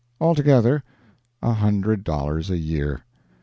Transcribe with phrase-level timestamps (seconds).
[0.19, 0.81] Altogether,
[1.43, 3.01] a hundred dollars a year.